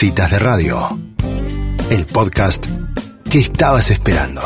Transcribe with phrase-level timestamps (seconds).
[0.00, 0.96] Citas de Radio,
[1.90, 2.64] el podcast
[3.28, 4.40] que estabas esperando.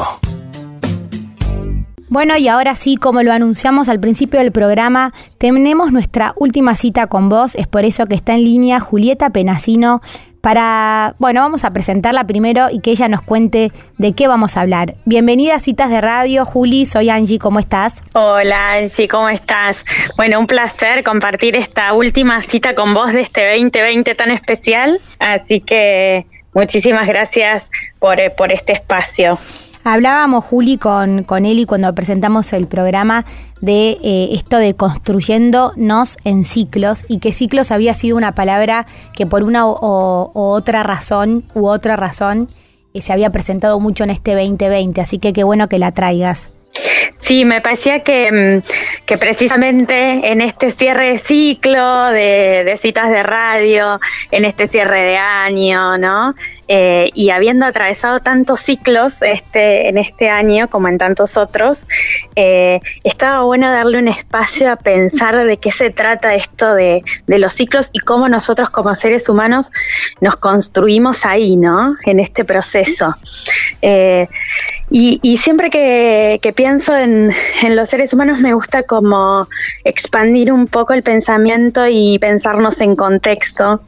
[2.09, 7.07] Bueno, y ahora sí, como lo anunciamos al principio del programa, tenemos nuestra última cita
[7.07, 7.55] con vos.
[7.55, 10.01] Es por eso que está en línea Julieta Penasino
[10.43, 14.63] para, bueno, vamos a presentarla primero y que ella nos cuente de qué vamos a
[14.63, 14.97] hablar.
[15.05, 18.03] Bienvenida a Citas de Radio, Juli, soy Angie, ¿cómo estás?
[18.13, 19.85] Hola Angie, ¿cómo estás?
[20.17, 25.61] Bueno, un placer compartir esta última cita con vos de este 2020 tan especial, así
[25.61, 29.39] que muchísimas gracias por, por este espacio.
[29.85, 33.25] Hablábamos, Juli, con, con Eli cuando presentamos el programa
[33.63, 39.25] de eh, esto de construyéndonos en ciclos y que ciclos había sido una palabra que
[39.25, 42.49] por una o, otra razón u otra razón
[42.93, 46.51] eh, se había presentado mucho en este 2020, así que qué bueno que la traigas.
[47.19, 53.11] Sí, me parecía que, mm, que, precisamente en este cierre de ciclo, de, de, citas
[53.11, 56.35] de radio, en este cierre de año, ¿no?
[56.75, 61.87] Eh, y habiendo atravesado tantos ciclos este, en este año como en tantos otros,
[62.35, 67.53] eh, estaba bueno darle un espacio a pensar de qué se trata esto de, los
[67.53, 69.71] ciclos y cómo nosotros como seres humanos
[70.23, 71.97] nos construimos ahí, ¿no?
[72.07, 73.17] En este proceso.
[73.83, 74.27] Eh,
[74.95, 77.33] y, siempre que, pienso en,
[77.71, 79.49] los seres humanos me gusta como
[79.85, 83.81] expandir un poco el pensamiento y pensarnos en contexto.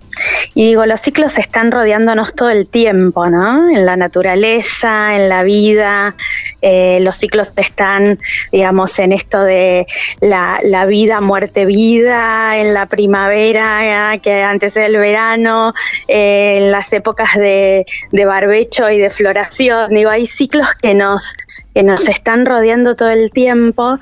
[0.55, 3.69] Y digo, los ciclos están rodeándonos todo el tiempo, ¿no?
[3.69, 6.15] En la naturaleza, en la vida,
[6.63, 8.19] eh, los ciclos están,
[8.51, 9.87] digamos, en esto de
[10.23, 15.75] la, vida, muerte, vida, en la primavera, que antes del verano,
[16.09, 19.91] eh, en las épocas de, de barbecho y de floración.
[19.91, 21.35] Digo, hay ciclos que nos,
[21.75, 23.99] que nos están rodeando todo el tiempo.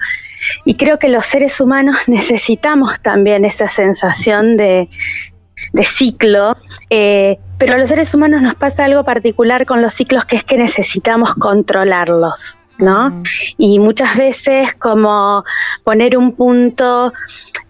[0.65, 4.89] Y creo que los seres humanos necesitamos también esa sensación de,
[5.73, 6.57] de ciclo,
[6.91, 10.45] eh, pero a los seres humanos nos pasa algo particular con los ciclos que es
[10.45, 12.59] que necesitamos controlarlos.
[12.79, 13.23] ¿no?
[13.59, 15.45] Y muchas veces como
[15.85, 17.13] poner un punto,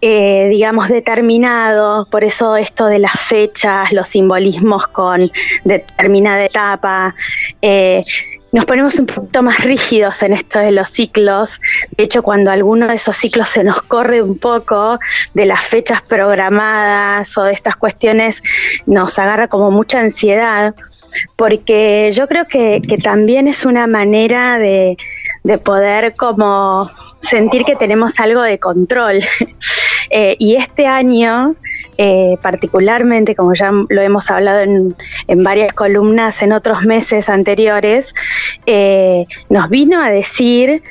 [0.00, 5.30] eh, digamos, determinado, por eso esto de las fechas, los simbolismos con
[5.64, 7.14] determinada etapa,
[7.60, 8.04] eh,
[8.52, 11.60] nos ponemos un poquito más rígidos en esto de los ciclos.
[11.96, 15.00] De hecho, cuando alguno de esos ciclos se nos corre un poco
[15.32, 18.42] de las fechas programadas o de estas cuestiones,
[18.84, 20.74] nos agarra como mucha ansiedad,
[21.34, 24.98] porque yo creo que, también es una manera de,
[25.44, 26.90] de poder como
[27.20, 29.20] sentir que tenemos algo de control.
[30.14, 31.56] Eh, y este año
[31.98, 34.94] eh, particularmente, como ya lo hemos hablado en,
[35.44, 38.14] varias columnas en otros meses anteriores,
[38.66, 40.82] eh, nos vino a decir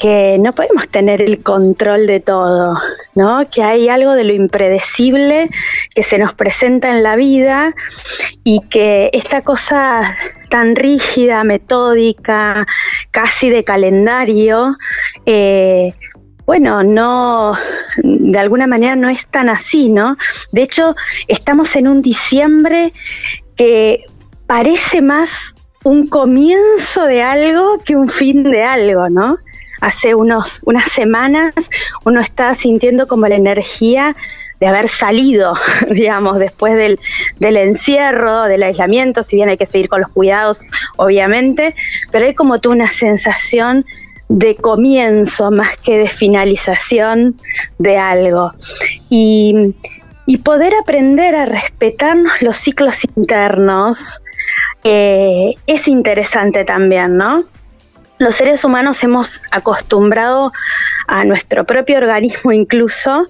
[0.00, 2.78] que no podemos tener el control de todo,
[3.14, 3.42] ¿no?
[3.50, 5.50] Que hay algo de lo impredecible
[5.94, 7.74] que se nos presenta en la vida
[8.42, 10.16] y que esta cosa
[10.48, 12.66] tan rígida, metódica,
[13.10, 14.74] casi de calendario,
[15.26, 15.92] eh,
[16.46, 17.52] bueno, no,
[18.02, 20.16] de alguna manera no es tan así, ¿no?
[20.50, 20.96] De hecho,
[21.28, 22.92] estamos en un diciembre
[23.54, 24.04] que
[24.46, 25.54] parece más
[25.84, 29.38] un comienzo de algo que un fin de algo, ¿no?
[29.80, 31.54] Hace unos, unas semanas
[32.04, 34.14] uno está sintiendo como la energía
[34.60, 35.54] de haber salido,
[35.90, 37.00] digamos, después del,
[37.38, 41.74] del, encierro, del aislamiento, si bien hay que seguir con los cuidados, obviamente,
[42.12, 43.86] pero hay como tú una sensación
[44.30, 47.36] de comienzo más que de finalización
[47.78, 48.52] de algo.
[49.10, 49.74] Y,
[50.44, 54.22] poder aprender a respetarnos los ciclos internos
[54.84, 57.44] eh, es interesante también, ¿no?
[58.18, 60.52] Los seres humanos hemos acostumbrado
[61.06, 63.28] a nuestro propio organismo incluso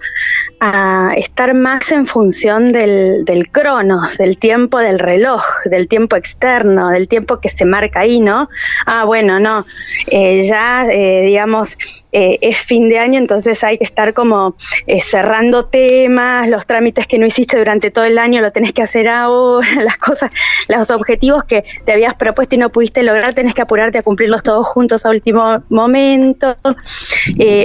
[0.61, 6.91] a estar más en función del, del cronos, del tiempo del reloj, del tiempo externo,
[6.91, 8.51] del tiempo que se marca ahí, ¿no?
[8.85, 9.65] Ah, bueno, no,
[10.09, 11.79] eh, ya, eh, digamos,
[12.13, 14.55] eh, es fin de año, entonces hay que estar como
[15.01, 19.09] cerrando temas, los trámites que no hiciste durante todo el año lo tenés que hacer
[19.09, 20.31] ahora, las cosas,
[20.69, 24.43] los objetivos que te habías propuesto y no pudiste lograr, tenés que apurarte a cumplirlos
[24.43, 26.55] todos juntos a último momento,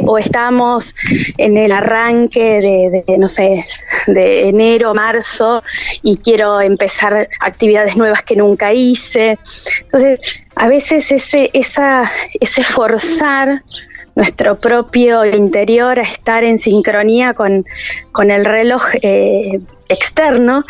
[0.05, 0.95] o estamos
[1.37, 3.65] en el arranque de de, no sé,
[4.07, 5.63] de enero, marzo,
[6.01, 9.37] y quiero empezar actividades nuevas que nunca hice.
[9.81, 10.21] Entonces,
[10.55, 13.63] a veces ese, ese forzar
[14.15, 17.65] nuestro propio interior a estar en sincronía con,
[18.31, 19.59] el reloj eh,
[19.89, 20.63] externo,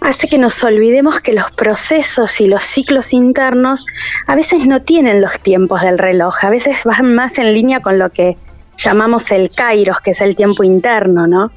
[0.00, 3.84] hace que nos olvidemos que los procesos y los ciclos internos
[4.26, 7.98] a veces no tienen los tiempos del reloj, a veces van más en línea con
[7.98, 8.36] lo que
[8.78, 11.52] llamamos el kairos, que es el tiempo interno, ¿no?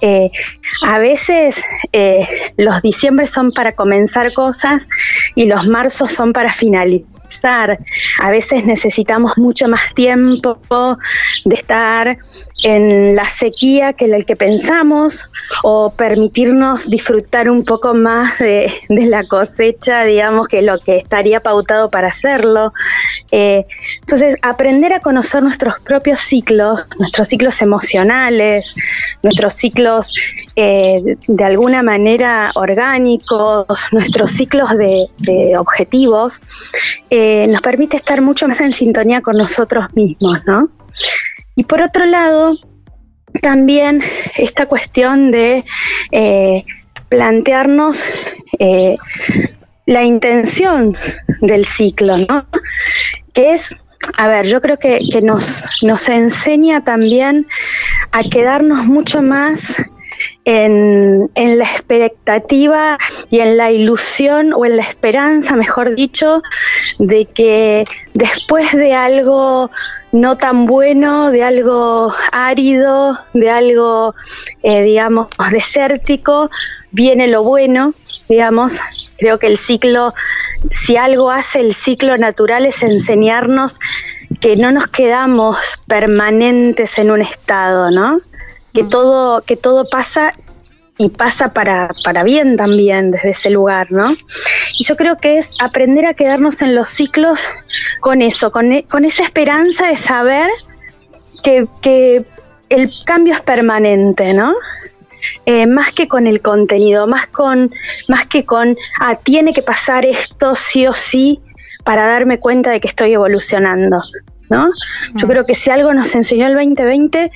[0.00, 0.30] Eh,
[0.82, 1.62] a veces
[1.92, 2.26] eh,
[2.56, 4.88] los diciembre son para comenzar cosas
[5.34, 7.15] y los marzos son para finalizar
[8.22, 10.58] a veces necesitamos mucho más tiempo
[11.44, 12.18] de estar
[12.62, 15.28] en la sequía que el que pensamos
[15.62, 21.90] o permitirnos disfrutar un poco más de, la cosecha, digamos, que lo que estaría pautado
[21.90, 22.72] para hacerlo.
[23.30, 23.66] Eh,
[24.00, 28.74] entonces, aprender a conocer nuestros propios ciclos, nuestros ciclos emocionales,
[29.22, 30.14] nuestros ciclos
[30.56, 35.08] eh, de alguna manera orgánicos, nuestros ciclos de,
[35.58, 36.40] objetivos,
[37.48, 40.68] nos permite estar mucho más en sintonía con nosotros mismos, ¿no?
[41.54, 42.56] Y por otro lado,
[43.40, 44.02] también
[44.36, 45.64] esta cuestión de
[46.12, 46.64] eh,
[47.08, 48.04] plantearnos
[48.58, 48.96] eh,
[49.86, 50.96] la intención
[51.40, 52.46] del ciclo, ¿no?
[53.32, 53.76] Que es,
[54.18, 57.46] a ver, yo creo que, nos, nos enseña también
[58.12, 59.76] a quedarnos mucho más
[60.46, 62.98] en, en, la expectativa
[63.30, 66.42] y en la ilusión o en la esperanza, mejor dicho,
[66.98, 67.84] de que
[68.14, 69.70] después de algo
[70.12, 74.14] no tan bueno, de algo árido, de algo,
[74.62, 76.50] eh, digamos, desértico,
[76.90, 77.94] viene lo bueno,
[78.28, 78.78] digamos.
[79.18, 80.14] Creo que el ciclo,
[80.70, 83.80] si algo hace el ciclo natural es enseñarnos
[84.40, 88.20] que no nos quedamos permanentes en un estado, ¿no?
[88.76, 90.34] Que todo, que todo pasa
[90.98, 94.12] y pasa para, para bien también desde ese lugar, ¿no?
[94.78, 97.48] Y yo creo que es aprender a quedarnos en los ciclos
[98.00, 100.50] con eso, con, e, con esa esperanza de saber
[101.42, 102.24] que, que,
[102.68, 104.52] el cambio es permanente, ¿no?
[105.46, 107.72] Eh, más que con el contenido, más, con,
[108.08, 111.40] más que con, ah, tiene que pasar esto sí o sí
[111.84, 114.02] para darme cuenta de que estoy evolucionando.
[114.48, 114.70] ¿No?
[115.14, 115.30] Yo mm.
[115.30, 117.30] creo que si algo nos enseñó el 2020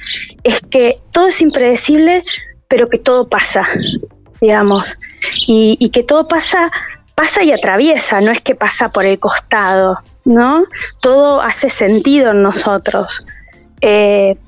[0.45, 2.23] es que todo es impredecible,
[2.69, 3.67] pero que todo pasa,
[4.41, 4.97] digamos,
[5.47, 6.71] y, que todo pasa
[7.15, 10.65] pasa y atraviesa, no es que pasa por el costado, ¿no?
[11.03, 13.27] Todo hace sentido en nosotros.
[13.83, 14.39] Eh,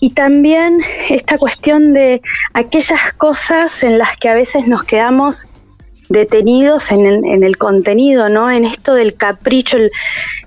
[0.00, 2.20] y también esta cuestión de
[2.52, 5.46] aquellas cosas en las que a veces nos quedamos
[6.08, 8.50] detenidos en el, en el contenido, ¿no?
[8.50, 9.78] En esto del capricho,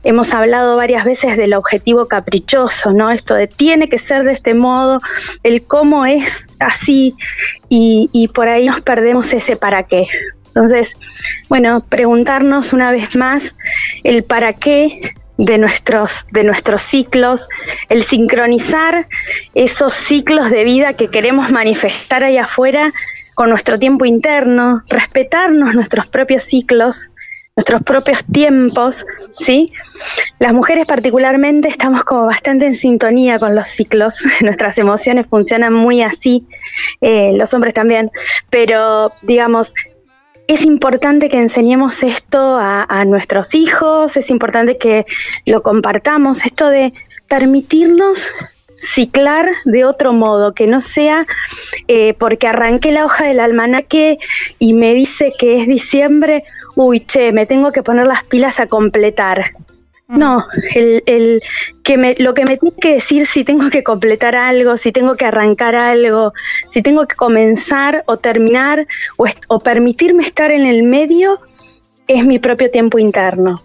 [0.03, 3.11] hemos hablado varias veces del objetivo caprichoso, ¿no?
[3.11, 5.01] Esto de tiene que ser de este modo,
[5.43, 7.15] el cómo es así,
[7.69, 10.07] y, y por ahí nos perdemos ese para qué.
[10.47, 10.97] Entonces,
[11.47, 13.55] bueno, preguntarnos una vez más
[14.03, 17.47] el para qué de nuestros, de nuestros ciclos,
[17.89, 19.07] el sincronizar
[19.55, 22.93] esos ciclos de vida que queremos manifestar ahí afuera
[23.33, 27.11] con nuestro tiempo interno, respetarnos nuestros propios ciclos,
[27.55, 29.73] nuestros propios tiempos, ¿sí?
[30.39, 36.01] Las mujeres particularmente estamos como bastante en sintonía con los ciclos, nuestras emociones funcionan muy
[36.01, 36.45] así,
[37.01, 38.09] eh, los hombres también,
[38.49, 39.73] pero digamos,
[40.47, 45.05] es importante que enseñemos esto a, a nuestros hijos, es importante que
[45.45, 46.91] lo compartamos, esto de
[47.27, 48.27] permitirnos
[48.81, 51.25] ciclar de otro modo, que no sea
[51.87, 54.17] eh, porque arranqué la hoja del almanaque
[54.59, 56.43] y me dice que es diciembre,
[56.75, 59.53] uy, che, me tengo que poner las pilas a completar.
[60.07, 60.17] Mm.
[60.17, 61.41] No, el, el,
[61.83, 65.15] que me, lo que me tiene que decir si tengo que completar algo, si tengo
[65.15, 66.33] que arrancar algo,
[66.71, 68.87] si tengo que comenzar o terminar
[69.17, 71.39] o, o permitirme estar en el medio,
[72.07, 73.61] es mi propio tiempo interno.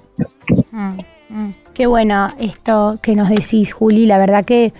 [0.70, 0.98] Mm,
[1.30, 1.54] mm.
[1.74, 4.06] Qué bueno esto que nos decís, Juli.
[4.06, 4.72] La verdad que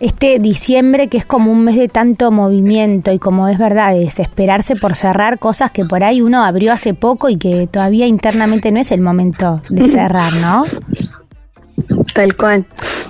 [0.00, 4.00] este diciembre que es como un mes de tanto movimiento y como es verdad, de
[4.00, 8.72] desesperarse por cerrar cosas que por ahí uno abrió hace poco y que todavía internamente
[8.72, 10.64] no es el momento de cerrar, ¿no?
[12.14, 12.66] Tal cual.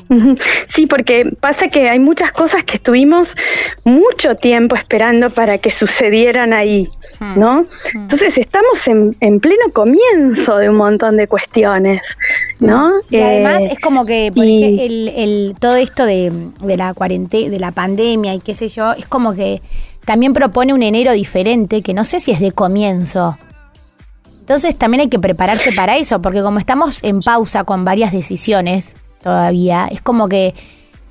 [0.66, 3.36] Sí, porque pasa que hay muchas cosas que estuvimos
[3.84, 6.88] mucho tiempo esperando para que sucedieran ahí.
[7.36, 7.66] ¿No?
[7.94, 12.16] Entonces estamos en, pleno comienzo de un montón de cuestiones,
[12.58, 12.92] ¿no?
[13.10, 17.58] Y además eh, es como que por el, todo esto de, de la cuarentena, de
[17.58, 19.62] la pandemia y qué sé yo, es como que
[20.04, 23.36] también propone un enero diferente, que no sé si es de comienzo,
[24.50, 28.96] entonces también hay que prepararse para eso, porque como estamos en pausa con varias decisiones
[29.22, 30.54] todavía, es como que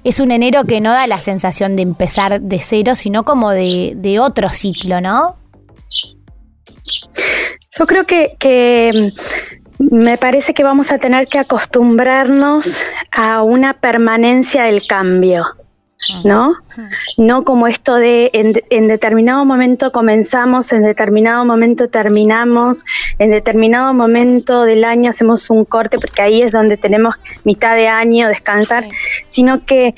[0.04, 4.18] es un enero que no da la sensación de empezar de cero, sino como de,
[4.20, 5.38] otro ciclo, ¿no?
[7.78, 9.14] Yo creo que, que
[9.80, 15.46] me parece que vamos a tener que acostumbrarnos a una permanencia del cambio.
[16.24, 16.56] ¿no?
[17.18, 22.86] No como esto de en, determinado momento comenzamos, en determinado momento terminamos,
[23.20, 27.90] en determinado momento del año hacemos un corte porque ahí es donde tenemos mitad de
[27.90, 28.88] año descansar,
[29.30, 29.94] sino que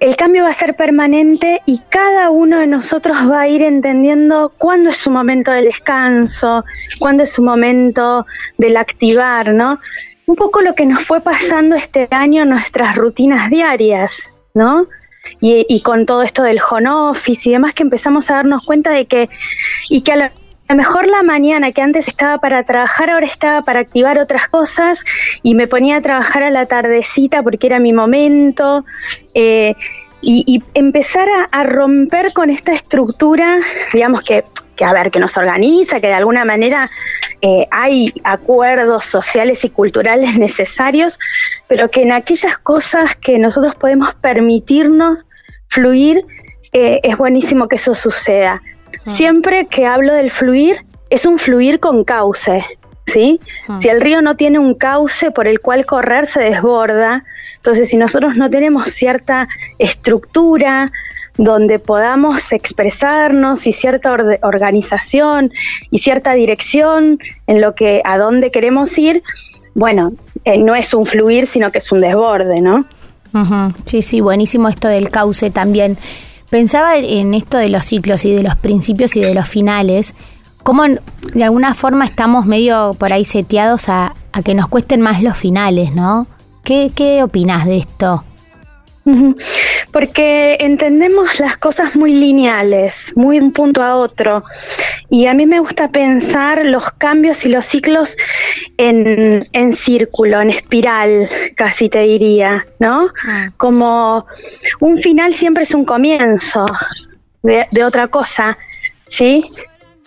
[0.00, 4.52] el cambio va a ser permanente y cada uno de nosotros va a ir entendiendo
[4.56, 6.64] cuándo es su momento de descanso,
[6.98, 8.26] cuándo es su momento
[8.58, 9.80] del activar, ¿no?
[10.26, 14.86] Un poco lo que nos fue pasando este año en nuestras rutinas diarias, ¿no?
[15.40, 19.04] Y, con todo esto del home office y demás que empezamos a darnos cuenta de
[19.06, 19.28] que,
[19.90, 20.32] y que a
[20.68, 25.02] lo mejor la mañana que antes estaba para trabajar, ahora estaba para activar otras cosas
[25.42, 28.84] y me ponía a trabajar a la tardecita porque era mi momento.
[29.34, 29.74] Eh,
[30.20, 33.58] y, empezar a, romper con esta estructura,
[33.92, 34.44] digamos que,
[34.74, 36.90] que, a ver, que nos organiza, que de alguna manera
[37.40, 41.18] eh, hay acuerdos sociales y culturales necesarios,
[41.68, 45.24] pero que en aquellas cosas que nosotros podemos permitirnos
[45.68, 46.24] fluir,
[46.72, 48.60] eh, es buenísimo que eso suceda.
[49.08, 50.76] Siempre que hablo del fluir,
[51.10, 52.64] es un fluir con cauce,
[53.06, 53.40] ¿sí?
[53.66, 53.80] Mm.
[53.80, 57.24] Si el río no tiene un cauce por el cual correr, se desborda.
[57.56, 59.48] Entonces, si nosotros no tenemos cierta
[59.78, 60.92] estructura
[61.38, 65.52] donde podamos expresarnos y cierta organización
[65.90, 69.22] y cierta dirección en lo que a dónde queremos ir,
[69.74, 70.12] bueno,
[70.44, 72.84] eh, no es un fluir, sino que es un desborde, ¿no?
[73.84, 75.96] Sí, sí, buenísimo esto del cauce también.
[76.50, 80.14] Pensaba en esto de los ciclos y de los principios y de los finales,
[80.62, 84.14] cómo de alguna forma estamos medio por ahí seteados a,
[84.44, 86.26] que nos cuesten más los finales, ¿no?
[86.64, 88.24] ¿Qué, qué opinas de esto?
[89.92, 94.44] Porque entendemos las cosas muy lineales, muy de un punto a otro.
[95.10, 98.16] Y a mí me gusta pensar los cambios y los ciclos
[98.76, 103.08] en, en círculo, en espiral, casi te diría, ¿no?
[103.26, 103.50] Ah.
[103.56, 104.26] Como
[104.80, 106.66] un final siempre es un comienzo
[107.42, 108.58] de, de otra cosa,
[109.06, 109.48] ¿sí?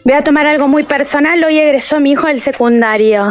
[0.04, 1.44] Voy a tomar algo muy personal.
[1.44, 3.30] Hoy egresó mi hijo del secundario.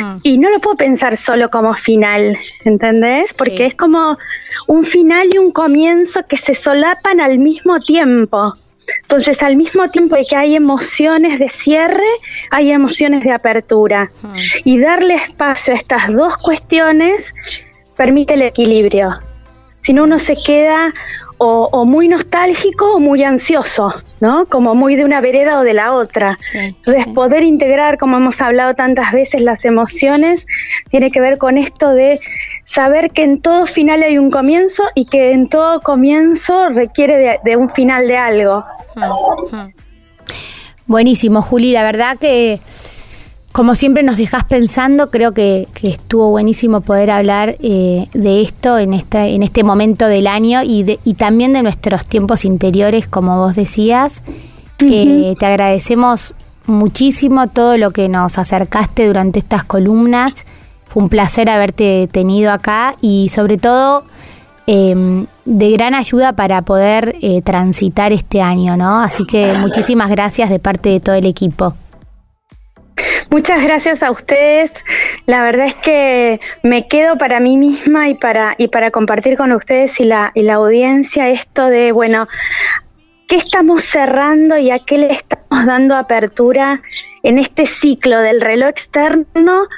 [0.00, 0.18] Ah.
[0.22, 3.34] y no lo puedo pensar solo como final, ¿entendés?
[3.34, 4.18] Porque es como
[4.66, 8.54] un final y un comienzo que se solapan al mismo tiempo.
[9.02, 12.08] Entonces, al mismo tiempo que hay emociones de cierre,
[12.50, 14.10] hay emociones de apertura.
[14.22, 14.32] Ah.
[14.64, 17.34] Y darle espacio a estas dos cuestiones
[17.94, 19.20] permite el equilibrio.
[19.80, 20.92] Si no, uno se queda
[21.38, 24.46] o, muy nostálgico o muy ansioso, ¿no?
[24.46, 26.36] Como muy de una vereda o de la otra.
[26.52, 30.46] Entonces, poder integrar, como hemos hablado tantas veces, las emociones,
[30.90, 32.20] tiene que ver con esto de
[32.64, 37.56] saber que en todo final hay un comienzo y que en todo comienzo requiere de,
[37.56, 38.64] un final de algo.
[40.86, 42.60] Buenísimo, Juli, la verdad que
[43.58, 48.92] como siempre nos dejas pensando, creo que, estuvo buenísimo poder hablar eh, de esto en
[48.92, 53.56] este, en este momento del año y, y también de nuestros tiempos interiores, como vos
[53.56, 54.22] decías.
[54.78, 56.36] Eh, te agradecemos
[56.66, 60.46] muchísimo todo lo que nos acercaste durante estas columnas.
[60.86, 64.04] Fue un placer haberte tenido acá y sobre todo
[64.68, 69.00] em, de gran ayuda para poder eh, transitar este año, ¿no?
[69.00, 71.74] Así que muchísimas gracias de parte de todo el equipo.
[73.30, 74.72] Muchas gracias a ustedes.
[75.26, 79.52] La verdad es que me quedo para mí misma y para, y para compartir con
[79.52, 82.26] ustedes y la, y la audiencia esto de, bueno,
[83.28, 86.80] ¿qué estamos cerrando y a qué le estamos dando apertura
[87.22, 89.68] en este ciclo del reloj externo?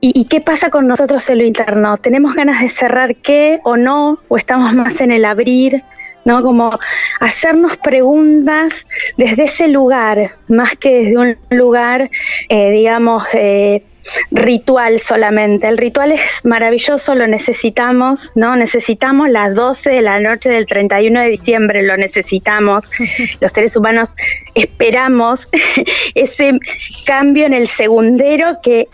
[0.00, 1.96] ¿Y, qué pasa con nosotros en lo interno?
[1.96, 4.18] ¿Tenemos ganas de cerrar qué o no?
[4.28, 5.82] ¿O estamos más en el abrir?
[6.28, 6.42] ¿No?
[6.42, 6.78] Como
[7.20, 12.10] hacernos preguntas desde ese lugar, más que desde un lugar,
[12.50, 13.82] eh, digamos, eh,
[14.30, 15.68] ritual solamente.
[15.68, 18.56] El ritual es maravilloso, lo necesitamos, ¿no?
[18.56, 22.90] Necesitamos las 12 de la noche del 31 de diciembre, lo necesitamos.
[23.40, 24.14] Los seres humanos
[24.54, 25.48] esperamos
[26.14, 26.58] ese
[27.06, 28.88] cambio en el segundero que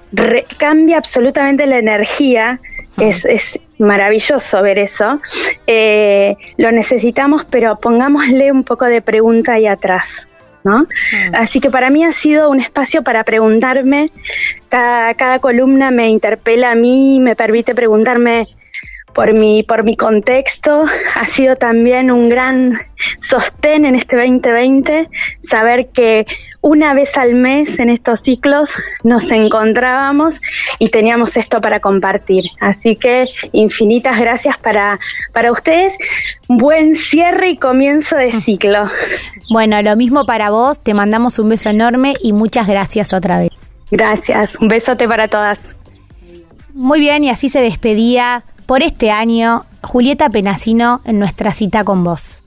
[0.58, 2.60] cambia absolutamente la energía.
[2.98, 5.20] Es, es, maravilloso ver eso.
[5.66, 10.28] Eh, lo necesitamos, pero pongámosle un poco de pregunta ahí atrás.
[10.64, 10.80] ¿no?
[10.80, 11.34] Mm.
[11.34, 14.10] Así que para mí ha sido un espacio para preguntarme,
[14.68, 18.48] cada, cada columna me interpela a mí, me permite preguntarme
[19.14, 20.84] por mi, por mi contexto,
[21.14, 22.72] ha sido también un gran
[23.20, 25.08] sostén en este 2020,
[25.40, 26.26] saber que
[26.64, 28.70] una vez al mes en estos ciclos
[29.02, 30.40] nos encontrábamos
[30.78, 32.46] y teníamos esto para compartir.
[32.58, 34.98] Así que infinitas gracias para,
[35.34, 35.92] para ustedes.
[36.48, 38.90] Buen cierre y comienzo de ciclo.
[39.50, 43.50] Bueno, lo mismo para vos, te mandamos un beso enorme y muchas gracias otra vez.
[43.90, 45.76] Gracias, un besote para todas.
[46.72, 52.04] Muy bien, y así se despedía por este año, Julieta Penasino, en nuestra cita con
[52.04, 52.43] vos.